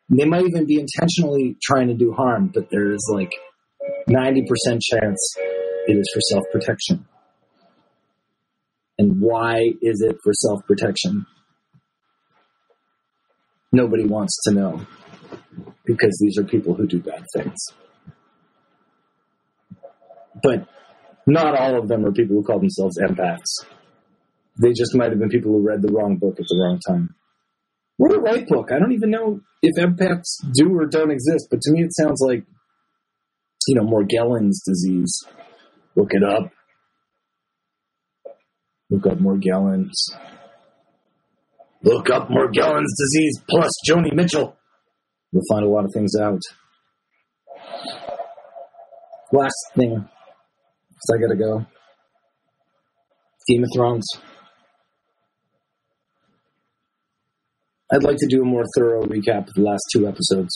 they 0.08 0.24
might 0.24 0.46
even 0.46 0.66
be 0.66 0.78
intentionally 0.78 1.56
trying 1.62 1.88
to 1.88 1.94
do 1.94 2.12
harm, 2.12 2.50
but 2.52 2.70
there 2.70 2.92
is 2.92 3.10
like 3.12 3.32
90% 4.08 4.80
chance 4.80 5.36
it 5.86 5.96
is 5.96 6.10
for 6.12 6.20
self 6.20 6.44
protection. 6.52 7.06
And 8.98 9.20
why 9.20 9.60
is 9.82 10.00
it 10.00 10.16
for 10.22 10.32
self 10.32 10.64
protection? 10.66 11.26
Nobody 13.72 14.04
wants 14.04 14.38
to 14.44 14.54
know 14.54 14.86
because 15.84 16.18
these 16.20 16.38
are 16.38 16.44
people 16.44 16.74
who 16.74 16.86
do 16.86 17.00
bad 17.00 17.24
things. 17.34 17.58
But 20.42 20.68
not 21.26 21.58
all 21.58 21.78
of 21.78 21.88
them 21.88 22.04
are 22.04 22.12
people 22.12 22.36
who 22.36 22.44
call 22.44 22.60
themselves 22.60 22.98
empaths. 22.98 23.66
They 24.60 24.72
just 24.72 24.94
might 24.94 25.10
have 25.10 25.18
been 25.18 25.28
people 25.28 25.52
who 25.52 25.66
read 25.66 25.82
the 25.82 25.92
wrong 25.92 26.16
book 26.16 26.36
at 26.38 26.46
the 26.48 26.58
wrong 26.62 26.80
time. 26.86 27.14
What 27.98 28.14
a 28.14 28.20
right 28.20 28.46
book. 28.46 28.70
I 28.72 28.78
don't 28.78 28.92
even 28.92 29.10
know 29.10 29.40
if 29.62 29.76
empaths 29.76 30.44
do 30.54 30.74
or 30.78 30.86
don't 30.86 31.10
exist, 31.10 31.48
but 31.50 31.60
to 31.62 31.72
me 31.72 31.82
it 31.82 31.94
sounds 31.94 32.20
like, 32.26 32.44
you 33.66 33.74
know, 33.74 33.84
Morgellons 33.84 34.58
disease. 34.64 35.12
Look 35.96 36.10
it 36.12 36.22
up. 36.22 36.50
Look 38.90 39.06
up 39.06 39.18
Morgellons. 39.18 39.92
Look 41.82 42.10
up 42.10 42.28
Morgellons 42.28 42.86
disease 42.98 43.42
plus 43.48 43.72
Joni 43.88 44.12
Mitchell. 44.12 44.56
You'll 45.32 45.42
find 45.50 45.64
a 45.64 45.68
lot 45.68 45.84
of 45.84 45.92
things 45.92 46.12
out. 46.20 46.40
Last 49.32 49.54
thing, 49.74 49.90
because 49.90 51.10
I 51.12 51.20
gotta 51.20 51.36
go. 51.36 51.66
Game 53.48 53.64
of 53.64 53.70
Thrones. 53.74 54.06
I'd 57.92 58.02
like 58.02 58.16
to 58.18 58.26
do 58.28 58.42
a 58.42 58.44
more 58.44 58.64
thorough 58.76 59.04
recap 59.04 59.48
of 59.48 59.54
the 59.54 59.62
last 59.62 59.82
two 59.92 60.08
episodes. 60.08 60.50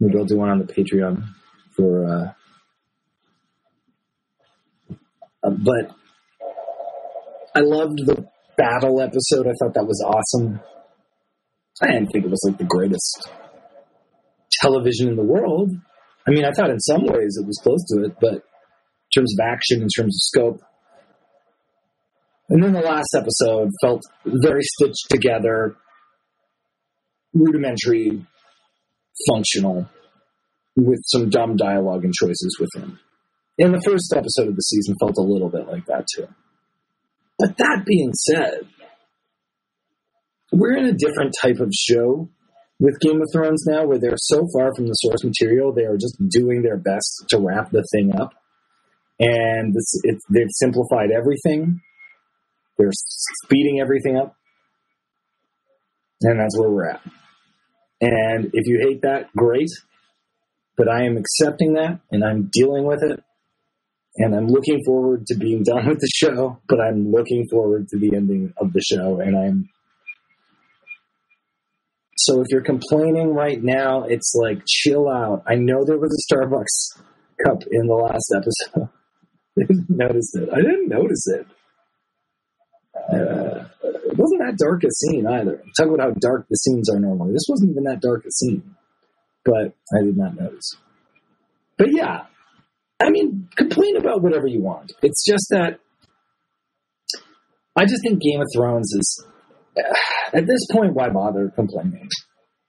Maybe 0.00 0.18
I'll 0.18 0.24
do 0.24 0.38
one 0.38 0.48
on 0.48 0.58
the 0.58 0.64
Patreon 0.64 1.22
for. 1.76 2.04
Uh, 2.04 2.32
uh, 5.44 5.50
but 5.50 5.94
I 7.54 7.60
loved 7.60 7.98
the 8.06 8.26
battle 8.56 9.00
episode. 9.00 9.46
I 9.46 9.52
thought 9.60 9.74
that 9.74 9.86
was 9.86 10.02
awesome. 10.06 10.60
I 11.82 11.86
didn't 11.86 12.08
think 12.08 12.24
it 12.24 12.30
was 12.30 12.42
like 12.46 12.58
the 12.58 12.64
greatest 12.64 13.28
television 14.50 15.08
in 15.08 15.16
the 15.16 15.24
world. 15.24 15.70
I 16.26 16.30
mean, 16.30 16.44
I 16.44 16.52
thought 16.52 16.70
in 16.70 16.78
some 16.80 17.02
ways 17.04 17.36
it 17.40 17.46
was 17.46 17.58
close 17.62 17.84
to 17.88 18.04
it, 18.04 18.16
but 18.20 18.34
in 18.34 18.40
terms 19.14 19.34
of 19.38 19.44
action, 19.44 19.82
in 19.82 19.88
terms 19.88 20.14
of 20.14 20.20
scope. 20.20 20.60
And 22.48 22.62
then 22.62 22.72
the 22.72 22.80
last 22.80 23.16
episode 23.16 23.70
felt 23.80 24.02
very 24.24 24.62
stitched 24.62 25.08
together, 25.10 25.76
rudimentary, 27.32 28.24
functional, 29.28 29.88
with 30.76 31.00
some 31.06 31.30
dumb 31.30 31.56
dialogue 31.56 32.04
and 32.04 32.14
choices 32.14 32.58
within. 32.60 32.98
And 33.58 33.74
the 33.74 33.82
first 33.84 34.12
episode 34.16 34.48
of 34.48 34.56
the 34.56 34.62
season 34.62 34.96
felt 34.98 35.16
a 35.18 35.22
little 35.22 35.50
bit 35.50 35.68
like 35.68 35.86
that 35.86 36.06
too. 36.14 36.28
But 37.38 37.56
that 37.58 37.84
being 37.84 38.12
said, 38.14 38.60
we're 40.52 40.76
in 40.76 40.86
a 40.86 40.92
different 40.92 41.34
type 41.40 41.60
of 41.60 41.70
show 41.72 42.28
with 42.82 42.98
Game 43.00 43.20
of 43.22 43.28
Thrones 43.32 43.64
now 43.66 43.86
where 43.86 43.98
they're 43.98 44.16
so 44.16 44.46
far 44.52 44.74
from 44.74 44.86
the 44.86 44.94
source 44.94 45.24
material, 45.24 45.72
they 45.72 45.84
are 45.84 45.96
just 45.96 46.16
doing 46.28 46.62
their 46.62 46.76
best 46.76 47.24
to 47.28 47.38
wrap 47.38 47.70
the 47.70 47.86
thing 47.92 48.12
up. 48.20 48.32
And 49.20 49.72
this, 49.72 50.00
it, 50.02 50.18
they've 50.30 50.50
simplified 50.50 51.10
everything. 51.10 51.80
They're 52.78 52.90
speeding 53.44 53.78
everything 53.80 54.16
up. 54.16 54.34
And 56.22 56.40
that's 56.40 56.58
where 56.58 56.70
we're 56.70 56.88
at. 56.88 57.02
And 58.00 58.50
if 58.52 58.66
you 58.66 58.80
hate 58.82 59.02
that, 59.02 59.30
great. 59.36 59.70
But 60.76 60.88
I 60.88 61.04
am 61.04 61.16
accepting 61.16 61.74
that 61.74 62.00
and 62.10 62.24
I'm 62.24 62.48
dealing 62.52 62.84
with 62.84 63.02
it. 63.02 63.22
And 64.16 64.34
I'm 64.34 64.46
looking 64.46 64.82
forward 64.84 65.26
to 65.26 65.36
being 65.36 65.62
done 65.62 65.88
with 65.88 66.00
the 66.00 66.10
show, 66.14 66.58
but 66.68 66.80
I'm 66.80 67.10
looking 67.10 67.46
forward 67.50 67.88
to 67.88 67.98
the 67.98 68.14
ending 68.14 68.52
of 68.58 68.72
the 68.72 68.80
show. 68.80 69.20
And 69.20 69.36
I'm 69.36 69.68
So 72.18 72.40
if 72.40 72.46
you're 72.50 72.62
complaining 72.62 73.34
right 73.34 73.62
now, 73.62 74.04
it's 74.04 74.34
like 74.34 74.62
chill 74.66 75.08
out. 75.08 75.42
I 75.46 75.54
know 75.54 75.84
there 75.84 75.98
was 75.98 76.12
a 76.12 76.34
Starbucks 76.34 77.02
cup 77.44 77.62
in 77.70 77.86
the 77.86 77.94
last 77.94 78.32
episode. 78.36 78.88
I 79.58 79.64
didn't 79.66 79.90
notice 79.90 80.34
it. 80.34 80.48
I 80.52 80.56
didn't 80.56 80.88
notice 80.88 81.26
it. 81.28 81.46
Uh, 82.94 83.64
it 83.82 84.18
wasn't 84.18 84.40
that 84.40 84.56
dark 84.58 84.82
a 84.84 84.90
scene 84.90 85.26
either. 85.26 85.62
Talk 85.76 85.88
about 85.88 86.00
how 86.00 86.14
dark 86.20 86.46
the 86.48 86.56
scenes 86.56 86.88
are 86.90 87.00
normally. 87.00 87.32
This 87.32 87.46
wasn't 87.48 87.70
even 87.70 87.84
that 87.84 88.00
dark 88.00 88.24
a 88.24 88.30
scene, 88.30 88.76
but 89.44 89.74
I 89.96 90.04
did 90.04 90.16
not 90.16 90.38
notice. 90.38 90.76
But 91.78 91.88
yeah, 91.90 92.26
I 93.00 93.10
mean, 93.10 93.48
complain 93.56 93.96
about 93.96 94.22
whatever 94.22 94.46
you 94.46 94.62
want. 94.62 94.92
It's 95.02 95.24
just 95.24 95.46
that 95.50 95.80
I 97.76 97.84
just 97.84 98.02
think 98.02 98.20
Game 98.20 98.40
of 98.40 98.46
Thrones 98.54 98.92
is 98.92 99.26
at 100.34 100.46
this 100.46 100.66
point. 100.70 100.94
Why 100.94 101.08
bother 101.08 101.50
complaining? 101.54 102.08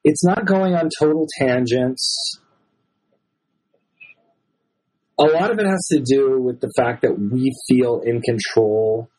It's 0.04 0.26
not 0.26 0.46
going 0.46 0.74
on 0.74 0.90
total 1.00 1.28
tangents. 1.40 2.40
A 5.20 5.24
lot 5.24 5.52
of 5.52 5.60
it 5.60 5.66
has 5.66 5.88
to 5.92 6.02
do 6.02 6.42
with 6.42 6.60
the 6.60 6.72
fact 6.76 7.04
that 7.04 7.18
we 7.18 7.54
feel 7.70 8.02
in 8.04 8.22
control 8.22 9.10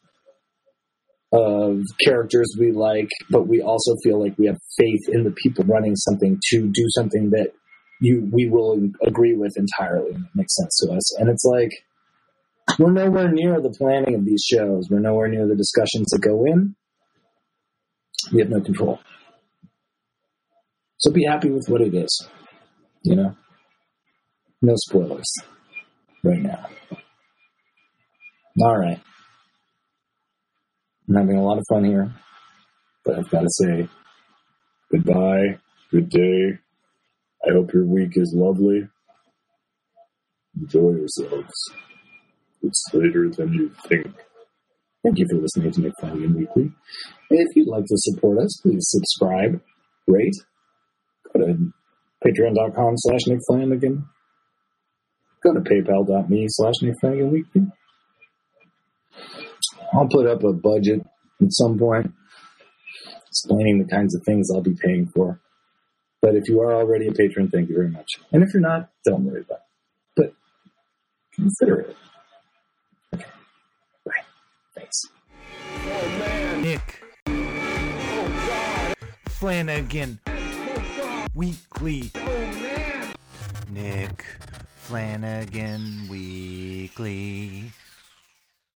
of 1.34 1.82
characters 2.04 2.56
we 2.58 2.70
like, 2.70 3.10
but 3.28 3.48
we 3.48 3.60
also 3.60 3.96
feel 4.02 4.22
like 4.22 4.38
we 4.38 4.46
have 4.46 4.58
faith 4.78 5.08
in 5.08 5.24
the 5.24 5.32
people 5.32 5.64
running 5.64 5.96
something 5.96 6.38
to 6.50 6.70
do 6.72 6.84
something 6.90 7.30
that 7.30 7.48
you 8.00 8.28
we 8.32 8.48
will 8.48 8.78
agree 9.06 9.34
with 9.34 9.56
entirely 9.56 10.10
it 10.10 10.20
makes 10.34 10.54
sense 10.56 10.78
to 10.82 10.92
us. 10.92 11.18
And 11.18 11.28
it's 11.28 11.44
like 11.44 11.70
we're 12.78 12.92
nowhere 12.92 13.30
near 13.30 13.60
the 13.60 13.74
planning 13.76 14.14
of 14.14 14.24
these 14.24 14.42
shows. 14.44 14.88
We're 14.90 15.00
nowhere 15.00 15.28
near 15.28 15.46
the 15.46 15.56
discussions 15.56 16.08
that 16.10 16.20
go 16.20 16.44
in. 16.44 16.74
We 18.32 18.40
have 18.40 18.50
no 18.50 18.60
control. 18.60 19.00
So 20.98 21.12
be 21.12 21.24
happy 21.24 21.50
with 21.50 21.66
what 21.68 21.82
it 21.82 21.94
is. 21.94 22.26
You 23.02 23.16
know? 23.16 23.36
No 24.62 24.72
spoilers 24.76 25.30
right 26.22 26.40
now. 26.40 26.66
All 28.62 28.78
right. 28.78 29.00
I'm 31.08 31.14
having 31.14 31.36
a 31.36 31.42
lot 31.42 31.58
of 31.58 31.64
fun 31.68 31.84
here, 31.84 32.12
but 33.04 33.18
I've 33.18 33.30
got 33.30 33.42
to 33.42 33.50
say 33.50 33.88
goodbye, 34.90 35.58
good 35.90 36.08
day. 36.08 36.58
I 37.46 37.52
hope 37.52 37.74
your 37.74 37.84
week 37.84 38.12
is 38.16 38.34
lovely. 38.34 38.88
Enjoy 40.58 40.92
yourselves. 40.92 41.52
It's 42.62 42.84
later 42.94 43.28
than 43.28 43.52
you 43.52 43.70
think. 43.86 44.06
Thank 45.02 45.18
you 45.18 45.26
for 45.28 45.36
listening 45.36 45.72
to 45.72 45.80
Nick 45.82 45.92
Flanagan 46.00 46.34
Weekly. 46.34 46.72
If 47.28 47.54
you'd 47.54 47.68
like 47.68 47.84
to 47.84 47.96
support 47.96 48.38
us, 48.38 48.58
please 48.62 48.86
subscribe, 48.88 49.60
rate, 50.06 50.36
go 51.34 51.44
to 51.44 51.72
patreon.com 52.24 52.94
slash 52.96 53.20
Nick 53.26 53.40
Flanagan. 53.46 54.06
Go 55.42 55.52
to 55.52 55.60
paypal.me 55.60 56.46
slash 56.48 56.74
Nick 56.80 56.94
Flanagan 57.00 57.30
Weekly. 57.30 57.62
I'll 59.92 60.08
put 60.08 60.26
up 60.26 60.42
a 60.44 60.52
budget 60.52 61.04
at 61.40 61.52
some 61.52 61.78
point 61.78 62.12
explaining 63.28 63.78
the 63.78 63.88
kinds 63.88 64.14
of 64.14 64.22
things 64.22 64.48
I'll 64.52 64.62
be 64.62 64.74
paying 64.74 65.06
for. 65.06 65.40
But 66.22 66.36
if 66.36 66.48
you 66.48 66.60
are 66.60 66.72
already 66.72 67.08
a 67.08 67.12
patron, 67.12 67.50
thank 67.50 67.68
you 67.68 67.74
very 67.74 67.90
much. 67.90 68.08
And 68.32 68.42
if 68.42 68.54
you're 68.54 68.62
not, 68.62 68.88
don't 69.04 69.24
worry 69.24 69.40
about 69.42 69.58
it. 69.58 69.64
But 70.16 70.34
consider 71.34 71.80
it. 71.80 71.96
Okay. 73.14 73.24
Bye. 74.06 74.12
Thanks. 74.74 75.02
Nick 76.62 77.02
Flanagan 79.28 80.20
Weekly. 81.34 82.12
Nick 83.70 84.24
Flanagan 84.76 86.08
Weekly. 86.08 87.72